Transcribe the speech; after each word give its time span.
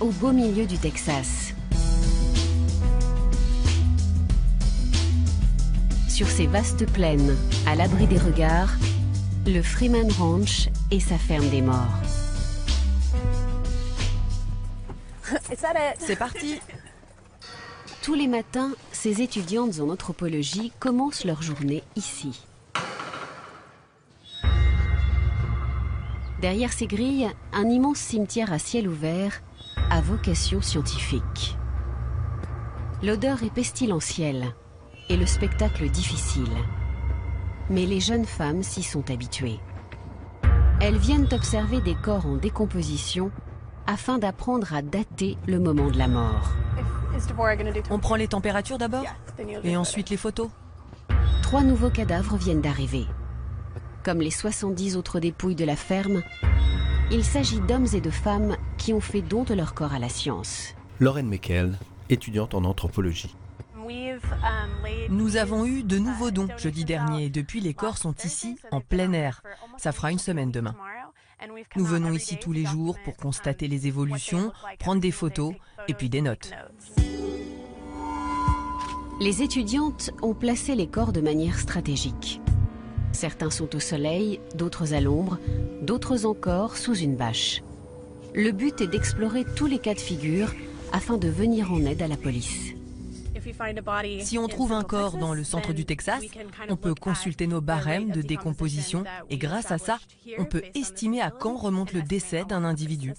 Au 0.00 0.10
beau 0.10 0.32
milieu 0.32 0.66
du 0.66 0.78
Texas. 0.78 1.54
Sur 6.08 6.28
ces 6.28 6.46
vastes 6.46 6.90
plaines, 6.92 7.36
à 7.66 7.74
l'abri 7.74 8.06
des 8.06 8.18
regards, 8.18 8.74
le 9.46 9.62
Freeman 9.62 10.10
Ranch 10.12 10.68
et 10.90 11.00
sa 11.00 11.18
ferme 11.18 11.48
des 11.50 11.62
morts. 11.62 12.00
C'est 15.98 16.16
parti 16.16 16.60
Tous 18.02 18.14
les 18.14 18.28
matins, 18.28 18.72
ces 18.92 19.20
étudiantes 19.20 19.80
en 19.80 19.90
anthropologie 19.90 20.72
commencent 20.78 21.24
leur 21.24 21.42
journée 21.42 21.82
ici. 21.96 22.46
Derrière 26.40 26.72
ces 26.72 26.86
grilles, 26.86 27.28
un 27.52 27.68
immense 27.68 27.98
cimetière 27.98 28.52
à 28.52 28.58
ciel 28.58 28.88
ouvert 28.88 29.42
à 29.90 30.00
vocation 30.00 30.60
scientifique. 30.60 31.56
L'odeur 33.02 33.42
est 33.42 33.52
pestilentielle 33.52 34.46
et 35.08 35.16
le 35.16 35.26
spectacle 35.26 35.88
difficile. 35.90 36.48
Mais 37.70 37.86
les 37.86 38.00
jeunes 38.00 38.24
femmes 38.24 38.62
s'y 38.62 38.82
sont 38.82 39.10
habituées. 39.10 39.60
Elles 40.80 40.98
viennent 40.98 41.28
observer 41.32 41.80
des 41.80 41.94
corps 41.94 42.26
en 42.26 42.36
décomposition 42.36 43.30
afin 43.86 44.18
d'apprendre 44.18 44.74
à 44.74 44.82
dater 44.82 45.36
le 45.46 45.58
moment 45.58 45.90
de 45.90 45.98
la 45.98 46.08
mort. 46.08 46.50
On 47.90 47.98
prend 47.98 48.16
les 48.16 48.28
températures 48.28 48.78
d'abord 48.78 49.04
Et 49.64 49.76
ensuite 49.76 50.10
les 50.10 50.16
photos 50.16 50.50
Trois 51.42 51.62
nouveaux 51.62 51.90
cadavres 51.90 52.36
viennent 52.36 52.60
d'arriver. 52.60 53.06
Comme 54.02 54.20
les 54.20 54.30
70 54.30 54.96
autres 54.96 55.20
dépouilles 55.20 55.54
de 55.54 55.64
la 55.64 55.76
ferme, 55.76 56.22
il 57.10 57.24
s'agit 57.24 57.60
d'hommes 57.60 57.86
et 57.92 58.00
de 58.00 58.10
femmes 58.10 58.56
qui 58.78 58.92
ont 58.92 59.00
fait 59.00 59.22
don 59.22 59.44
de 59.44 59.54
leur 59.54 59.74
corps 59.74 59.94
à 59.94 59.98
la 59.98 60.08
science. 60.08 60.74
Lauren 61.00 61.24
Meckel, 61.24 61.78
étudiante 62.08 62.54
en 62.54 62.64
anthropologie. 62.64 63.34
Nous 65.08 65.36
avons 65.36 65.64
eu 65.64 65.84
de 65.84 65.98
nouveaux 65.98 66.30
dons 66.32 66.48
jeudi 66.56 66.84
dernier. 66.84 67.28
Depuis, 67.28 67.60
les 67.60 67.74
corps 67.74 67.98
sont 67.98 68.14
ici, 68.24 68.56
en 68.72 68.80
plein 68.80 69.12
air. 69.12 69.42
Ça 69.76 69.92
fera 69.92 70.10
une 70.10 70.18
semaine 70.18 70.50
demain. 70.50 70.74
Nous 71.76 71.84
venons 71.84 72.12
ici 72.12 72.38
tous 72.38 72.52
les 72.52 72.64
jours 72.64 72.96
pour 73.04 73.16
constater 73.16 73.68
les 73.68 73.86
évolutions, 73.86 74.52
prendre 74.78 75.00
des 75.00 75.12
photos 75.12 75.54
et 75.86 75.94
puis 75.94 76.08
des 76.08 76.22
notes. 76.22 76.50
Les 79.20 79.42
étudiantes 79.42 80.10
ont 80.22 80.34
placé 80.34 80.74
les 80.74 80.88
corps 80.88 81.12
de 81.12 81.20
manière 81.20 81.58
stratégique. 81.58 82.40
Certains 83.16 83.50
sont 83.50 83.74
au 83.74 83.80
soleil, 83.80 84.40
d'autres 84.56 84.92
à 84.92 85.00
l'ombre, 85.00 85.38
d'autres 85.80 86.26
encore 86.26 86.76
sous 86.76 86.94
une 86.94 87.16
bâche. 87.16 87.62
Le 88.34 88.52
but 88.52 88.82
est 88.82 88.88
d'explorer 88.88 89.46
tous 89.56 89.64
les 89.64 89.78
cas 89.78 89.94
de 89.94 90.00
figure 90.00 90.52
afin 90.92 91.16
de 91.16 91.26
venir 91.26 91.72
en 91.72 91.80
aide 91.86 92.02
à 92.02 92.08
la 92.08 92.18
police. 92.18 92.74
Si 94.20 94.36
on 94.36 94.48
trouve 94.48 94.72
un 94.72 94.82
corps 94.82 95.16
dans 95.16 95.32
le 95.32 95.44
centre 95.44 95.72
du 95.72 95.86
Texas, 95.86 96.22
on 96.68 96.76
peut 96.76 96.94
consulter 96.94 97.46
nos 97.46 97.62
barèmes 97.62 98.10
de 98.10 98.20
décomposition 98.20 99.04
et 99.30 99.38
grâce 99.38 99.70
à 99.70 99.78
ça, 99.78 99.98
on 100.36 100.44
peut 100.44 100.64
estimer 100.74 101.22
à 101.22 101.30
quand 101.30 101.56
remonte 101.56 101.94
le 101.94 102.02
décès 102.02 102.44
d'un 102.44 102.64
individu. 102.64 103.14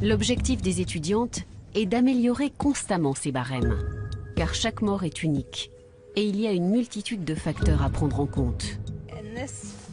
L'objectif 0.00 0.62
des 0.62 0.80
étudiantes 0.80 1.40
est 1.74 1.84
d'améliorer 1.84 2.48
constamment 2.48 3.14
ces 3.14 3.32
barèmes, 3.32 3.76
car 4.34 4.54
chaque 4.54 4.80
mort 4.80 5.04
est 5.04 5.22
unique 5.22 5.70
et 6.16 6.24
il 6.24 6.40
y 6.40 6.46
a 6.46 6.52
une 6.52 6.68
multitude 6.68 7.24
de 7.24 7.34
facteurs 7.34 7.82
à 7.82 7.90
prendre 7.90 8.20
en 8.20 8.26
compte. 8.26 8.78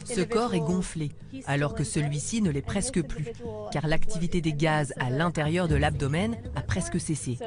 Ce 0.04 0.20
corps 0.20 0.54
est 0.54 0.60
gonflé, 0.60 1.12
alors 1.46 1.74
que 1.74 1.84
celui-ci 1.84 2.42
ne 2.42 2.50
l'est 2.50 2.62
presque 2.62 3.02
plus, 3.02 3.26
car 3.70 3.86
l'activité 3.86 4.40
des 4.40 4.52
gaz 4.52 4.92
à 4.98 5.10
l'intérieur 5.10 5.68
de 5.68 5.76
l'abdomen 5.76 6.36
a 6.56 6.62
presque 6.62 7.00
cessé. 7.00 7.38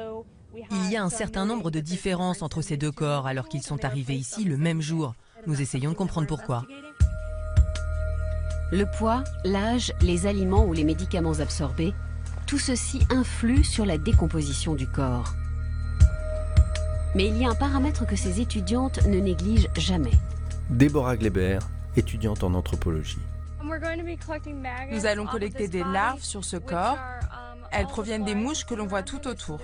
Il 0.70 0.90
y 0.90 0.96
a 0.96 1.04
un 1.04 1.10
certain 1.10 1.46
nombre 1.46 1.70
de 1.70 1.80
différences 1.80 2.42
entre 2.42 2.62
ces 2.62 2.76
deux 2.76 2.92
corps 2.92 3.26
alors 3.26 3.48
qu'ils 3.48 3.62
sont 3.62 3.84
arrivés 3.84 4.14
ici 4.14 4.44
le 4.44 4.56
même 4.56 4.80
jour. 4.80 5.14
Nous 5.46 5.60
essayons 5.60 5.90
de 5.90 5.96
comprendre 5.96 6.26
pourquoi. 6.26 6.64
Le 8.72 8.86
poids, 8.98 9.24
l'âge, 9.44 9.92
les 10.00 10.26
aliments 10.26 10.64
ou 10.64 10.72
les 10.72 10.84
médicaments 10.84 11.40
absorbés, 11.40 11.92
tout 12.46 12.58
ceci 12.58 13.00
influe 13.10 13.62
sur 13.62 13.84
la 13.84 13.98
décomposition 13.98 14.74
du 14.74 14.86
corps. 14.86 15.34
Mais 17.14 17.26
il 17.26 17.36
y 17.36 17.44
a 17.44 17.50
un 17.50 17.54
paramètre 17.54 18.06
que 18.06 18.16
ces 18.16 18.40
étudiantes 18.40 19.06
ne 19.06 19.20
négligent 19.20 19.68
jamais. 19.76 20.12
Déborah 20.70 21.16
Gleber, 21.16 21.60
étudiante 21.96 22.42
en 22.42 22.54
anthropologie. 22.54 23.18
Nous 24.90 25.06
allons 25.06 25.26
collecter 25.26 25.68
des 25.68 25.84
larves 25.84 26.22
sur 26.22 26.44
ce 26.44 26.56
corps. 26.56 26.98
Elles 27.70 27.86
proviennent 27.86 28.24
des 28.24 28.34
mouches 28.34 28.64
que 28.64 28.74
l'on 28.74 28.86
voit 28.86 29.02
tout 29.02 29.26
autour. 29.26 29.58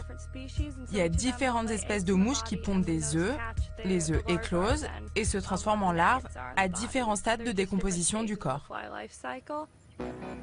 Il 0.91 0.99
y 0.99 1.01
a 1.01 1.09
différentes 1.09 1.71
espèces 1.71 2.05
de 2.05 2.13
mouches 2.13 2.43
qui 2.43 2.57
pondent 2.57 2.85
des 2.85 3.17
œufs. 3.17 3.37
Les 3.85 4.11
œufs 4.11 4.23
éclosent 4.29 4.87
et 5.17 5.25
se 5.25 5.39
transforment 5.39 5.85
en 5.85 5.93
larves 5.93 6.27
à 6.57 6.69
différents 6.69 7.17
stades 7.17 7.45
de 7.45 7.53
décomposition 7.53 8.23
du 8.23 8.37
corps. 8.37 8.69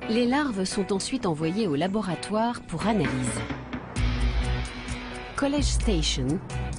Les 0.09 0.25
larves 0.25 0.63
sont 0.63 0.93
ensuite 0.93 1.25
envoyées 1.25 1.67
au 1.67 1.75
laboratoire 1.75 2.61
pour 2.61 2.85
analyse. 2.87 3.41
College 5.35 5.63
Station, 5.63 6.27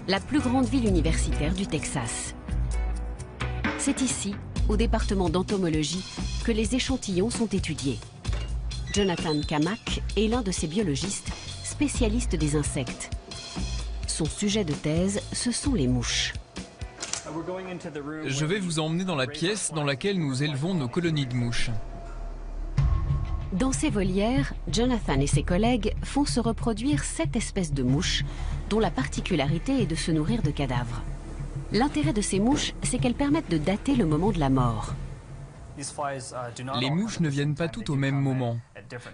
la 0.09 0.21
plus 0.21 0.41
grande 0.41 0.65
ville 0.65 0.87
universitaire 0.87 1.53
du 1.53 1.67
Texas. 1.67 2.35
C'est 3.77 4.01
ici, 4.01 4.35
au 4.71 4.77
département 4.79 5.29
d'entomologie, 5.29 6.03
que 6.45 6.51
les 6.51 6.75
échantillons 6.75 7.29
sont 7.29 7.47
étudiés. 7.49 7.99
Jonathan 8.95 9.39
Kamak 9.47 10.03
est 10.17 10.29
l'un 10.29 10.41
de 10.41 10.51
ces 10.51 10.67
biologistes 10.67 11.29
spécialistes 11.63 12.37
des 12.37 12.57
insectes. 12.57 13.11
Son 14.07 14.25
sujet 14.25 14.65
de 14.65 14.73
thèse, 14.73 15.21
ce 15.35 15.53
sont 15.53 15.75
les 15.75 15.87
mouches. 15.87 16.33
Je 18.27 18.47
vais 18.47 18.59
vous 18.59 18.79
emmener 18.79 19.05
dans 19.05 19.15
la 19.15 19.27
pièce 19.27 19.73
dans 19.75 19.85
laquelle 19.85 20.19
nous 20.19 20.43
élevons 20.43 20.73
nos 20.73 20.89
colonies 20.89 21.27
de 21.27 21.35
mouches. 21.35 21.71
Dans 23.53 23.73
ces 23.73 23.89
volières, 23.89 24.53
Jonathan 24.71 25.19
et 25.21 25.27
ses 25.27 25.43
collègues 25.43 25.95
font 26.03 26.27
se 26.27 26.39
reproduire 26.39 27.03
sept 27.03 27.35
espèces 27.35 27.73
de 27.73 27.83
mouches, 27.83 28.25
dont 28.69 28.79
la 28.79 28.91
particularité 28.91 29.81
est 29.81 29.87
de 29.87 29.95
se 29.95 30.11
nourrir 30.11 30.43
de 30.43 30.51
cadavres. 30.51 31.03
L'intérêt 31.73 32.13
de 32.13 32.21
ces 32.21 32.41
mouches, 32.41 32.75
c'est 32.83 32.99
qu'elles 32.99 33.15
permettent 33.15 33.51
de 33.51 33.57
dater 33.57 33.97
le 33.97 34.05
moment 34.05 34.33
de 34.33 34.39
la 34.39 34.51
mort. 34.51 34.95
Les 36.79 36.91
mouches 36.91 37.21
ne 37.21 37.29
viennent 37.29 37.55
pas 37.55 37.69
toutes 37.69 37.89
au 37.89 37.95
même 37.95 38.21
moment. 38.21 38.59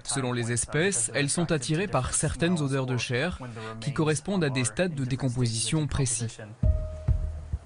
Selon 0.02 0.32
les 0.32 0.50
espèces, 0.50 1.12
elles 1.14 1.30
sont 1.30 1.52
attirées 1.52 1.88
par 1.88 2.12
certaines 2.12 2.60
odeurs 2.60 2.86
de 2.86 2.96
chair 2.96 3.38
qui 3.80 3.92
correspondent 3.92 4.44
à 4.44 4.50
des 4.50 4.64
stades 4.64 4.94
de 4.94 5.04
décomposition 5.04 5.86
précis. 5.86 6.38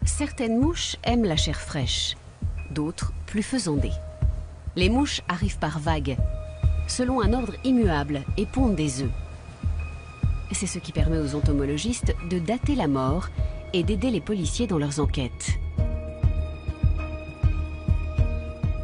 Certaines 0.04 0.58
mouches 0.58 0.96
aiment 1.02 1.24
la 1.24 1.36
chair 1.36 1.56
fraîche, 1.56 2.16
d'autres 2.70 3.12
plus 3.26 3.42
faisandées. 3.42 3.92
Les 4.76 4.90
mouches 4.90 5.22
arrivent 5.28 5.58
par 5.58 5.78
vagues, 5.78 6.16
selon 6.88 7.20
un 7.20 7.32
ordre 7.32 7.54
immuable 7.64 8.22
et 8.36 8.46
pondent 8.46 8.74
des 8.74 9.02
œufs. 9.02 9.10
C'est 10.50 10.66
ce 10.66 10.78
qui 10.78 10.92
permet 10.92 11.18
aux 11.18 11.36
entomologistes 11.36 12.14
de 12.30 12.38
dater 12.38 12.74
la 12.74 12.88
mort 12.88 13.28
et 13.72 13.82
d'aider 13.84 14.10
les 14.10 14.20
policiers 14.20 14.66
dans 14.66 14.78
leurs 14.78 14.98
enquêtes. 14.98 15.50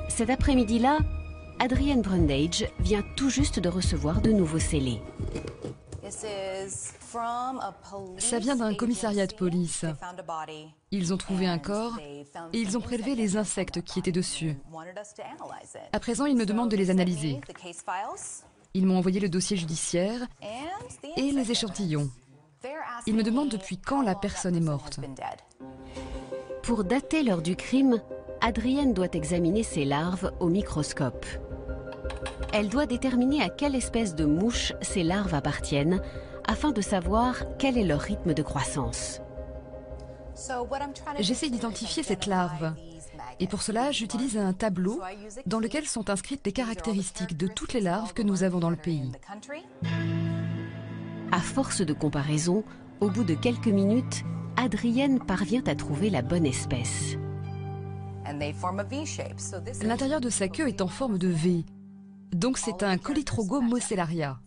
Cet 0.08 0.30
après-midi-là, 0.30 0.98
Adrienne 1.58 2.02
Brundage 2.02 2.68
vient 2.78 3.02
tout 3.16 3.30
juste 3.30 3.58
de 3.58 3.68
recevoir 3.68 4.20
de 4.20 4.30
nouveaux 4.30 4.58
scellés. 4.58 5.00
Ça 8.18 8.38
vient 8.38 8.56
d'un 8.56 8.74
commissariat 8.74 9.26
de 9.26 9.34
police. 9.34 9.84
Ils 10.90 11.12
ont 11.14 11.16
trouvé 11.16 11.46
un 11.46 11.58
corps 11.58 11.98
et 11.98 12.24
ils 12.52 12.76
ont 12.76 12.80
prélevé 12.80 13.14
les 13.14 13.36
insectes 13.36 13.82
qui 13.82 13.98
étaient 13.98 14.12
dessus. 14.12 14.56
À 15.92 16.00
présent, 16.00 16.26
ils 16.26 16.36
me 16.36 16.46
demandent 16.46 16.70
de 16.70 16.76
les 16.76 16.90
analyser. 16.90 17.40
Ils 18.74 18.86
m'ont 18.86 18.98
envoyé 18.98 19.20
le 19.20 19.28
dossier 19.28 19.56
judiciaire 19.56 20.26
et 21.16 21.30
les 21.30 21.50
échantillons. 21.50 22.10
Ils 23.06 23.14
me 23.14 23.22
demandent 23.22 23.50
depuis 23.50 23.78
quand 23.78 24.02
la 24.02 24.14
personne 24.14 24.56
est 24.56 24.60
morte. 24.60 24.98
Pour 26.62 26.84
dater 26.84 27.22
l'heure 27.22 27.42
du 27.42 27.56
crime, 27.56 28.00
Adrienne 28.40 28.94
doit 28.94 29.12
examiner 29.12 29.62
ses 29.62 29.84
larves 29.84 30.32
au 30.40 30.48
microscope. 30.48 31.26
Elle 32.56 32.68
doit 32.68 32.86
déterminer 32.86 33.42
à 33.42 33.48
quelle 33.48 33.74
espèce 33.74 34.14
de 34.14 34.24
mouche 34.24 34.74
ces 34.80 35.02
larves 35.02 35.34
appartiennent 35.34 36.00
afin 36.46 36.70
de 36.70 36.80
savoir 36.80 37.42
quel 37.58 37.76
est 37.76 37.84
leur 37.84 37.98
rythme 37.98 38.32
de 38.32 38.42
croissance. 38.44 39.20
J'essaie 41.18 41.50
d'identifier 41.50 42.04
cette 42.04 42.26
larve. 42.26 42.72
Et 43.40 43.48
pour 43.48 43.60
cela, 43.60 43.90
j'utilise 43.90 44.38
un 44.38 44.52
tableau 44.52 45.00
dans 45.46 45.58
lequel 45.58 45.84
sont 45.86 46.10
inscrites 46.10 46.46
les 46.46 46.52
caractéristiques 46.52 47.36
de 47.36 47.48
toutes 47.48 47.72
les 47.72 47.80
larves 47.80 48.14
que 48.14 48.22
nous 48.22 48.44
avons 48.44 48.60
dans 48.60 48.70
le 48.70 48.76
pays. 48.76 49.10
À 51.32 51.40
force 51.40 51.80
de 51.80 51.92
comparaison, 51.92 52.62
au 53.00 53.10
bout 53.10 53.24
de 53.24 53.34
quelques 53.34 53.66
minutes, 53.66 54.22
Adrienne 54.56 55.18
parvient 55.18 55.64
à 55.66 55.74
trouver 55.74 56.08
la 56.08 56.22
bonne 56.22 56.46
espèce. 56.46 57.16
L'intérieur 59.82 60.20
de 60.20 60.30
sa 60.30 60.46
queue 60.46 60.68
est 60.68 60.80
en 60.80 60.88
forme 60.88 61.18
de 61.18 61.28
V. 61.28 61.64
Donc 62.34 62.58
c'est 62.58 62.82
un 62.82 62.98
Colytrogo 62.98 63.60
mocellaria. 63.60 64.40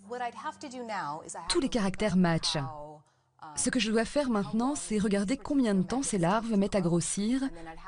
Tous 1.47 1.61
les 1.61 1.69
caractères 1.69 2.17
matchent. 2.17 2.57
Ce 3.55 3.69
que 3.69 3.79
je 3.79 3.89
dois 3.89 4.03
faire 4.03 4.29
maintenant, 4.29 4.75
c'est 4.75 4.97
regarder 4.97 5.37
combien 5.37 5.73
de 5.73 5.83
temps 5.83 6.03
ces 6.03 6.17
larves 6.17 6.57
mettent 6.57 6.75
à 6.75 6.81
grossir, 6.81 7.43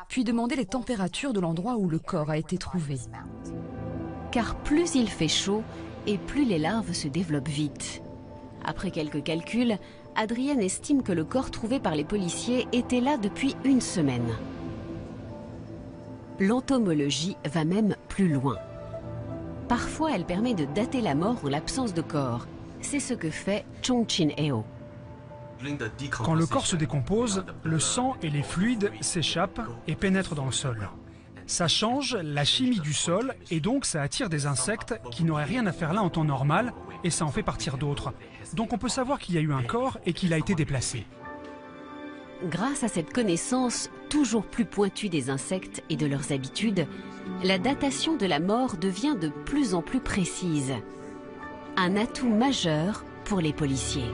puis 0.08 0.24
demander 0.24 0.56
les 0.56 0.66
températures 0.66 1.34
de 1.34 1.42
l'endroit 1.42 1.76
où 1.76 1.90
le 1.90 2.00
corps 2.00 2.30
a 2.30 2.38
été 2.38 2.58
trouvé. 2.58 2.98
Car 4.32 4.56
plus 4.56 4.96
il 4.96 5.10
fait 5.10 5.28
chaud, 5.28 5.64
et 6.08 6.18
plus 6.18 6.46
les 6.46 6.60
larves 6.60 6.94
se 6.94 7.10
développent 7.10 7.50
vite. 7.50 8.02
Après 8.64 8.92
quelques 8.92 9.24
calculs, 9.24 9.78
Adrienne 10.16 10.62
estime 10.62 11.04
que 11.04 11.12
le 11.12 11.26
corps 11.26 11.52
trouvé 11.52 11.82
par 11.82 11.96
les 11.96 12.06
policiers 12.06 12.70
était 12.72 13.02
là 13.02 13.18
depuis 13.18 13.54
une 13.66 13.82
semaine. 13.82 14.32
L'entomologie 16.40 17.36
va 17.44 17.66
même 17.66 17.98
plus 18.08 18.30
loin. 18.30 18.56
Parfois, 19.70 20.12
elle 20.16 20.26
permet 20.26 20.56
de 20.56 20.66
dater 20.66 21.00
la 21.00 21.14
mort 21.14 21.38
en 21.46 21.48
l'absence 21.48 21.94
de 21.94 22.02
corps. 22.02 22.48
C'est 22.82 23.00
ce 23.00 23.14
que 23.14 23.30
fait 23.30 23.66
Chong 23.84 24.10
Chin 24.10 24.30
Eo. 24.36 24.66
Quand 26.24 26.34
le 26.34 26.48
corps 26.48 26.66
se 26.66 26.76
décompose, 26.76 27.46
le 27.64 27.80
sang 27.80 28.16
et 28.24 28.30
les 28.30 28.42
fluides 28.42 28.92
s'échappent 29.02 29.62
et 29.88 29.96
pénètrent 29.96 30.34
dans 30.34 30.46
le 30.46 30.52
sol. 30.52 30.90
Ça 31.46 31.68
change 31.68 32.16
la 32.16 32.46
chimie 32.46 32.80
du 32.80 32.94
sol 32.94 33.36
et 33.52 33.60
donc 33.60 33.86
ça 33.86 34.02
attire 34.02 34.30
des 34.30 34.48
insectes 34.48 35.00
qui 35.12 35.24
n'auraient 35.24 35.44
rien 35.44 35.66
à 35.68 35.72
faire 35.72 35.94
là 35.94 36.02
en 36.02 36.10
temps 36.10 36.24
normal 36.24 36.74
et 37.04 37.12
ça 37.12 37.26
en 37.26 37.32
fait 37.32 37.44
partir 37.44 37.78
d'autres. 37.78 38.14
Donc 38.54 38.74
on 38.74 38.78
peut 38.78 38.90
savoir 38.90 39.20
qu'il 39.20 39.36
y 39.36 39.38
a 39.38 39.42
eu 39.42 39.54
un 39.54 39.64
corps 39.64 40.00
et 40.06 40.14
qu'il 40.14 40.34
a 40.34 40.38
été 40.38 40.56
déplacé. 40.56 41.06
Grâce 42.46 42.84
à 42.84 42.88
cette 42.88 43.12
connaissance 43.14 43.92
toujours 44.10 44.46
plus 44.46 44.66
pointue 44.66 45.10
des 45.10 45.30
insectes 45.30 45.84
et 45.90 45.96
de 45.96 46.06
leurs 46.06 46.32
habitudes, 46.32 46.88
la 47.44 47.58
datation 47.58 48.18
de 48.18 48.26
la 48.26 48.40
mort 48.40 48.78
devient 48.78 49.16
de 49.20 49.30
plus 49.30 49.74
en 49.74 49.82
plus 49.82 50.00
précise. 50.00 50.74
Un 51.78 51.96
atout 51.96 52.30
majeur 52.30 53.06
pour 53.24 53.40
les 53.40 53.54
policiers. 53.54 54.12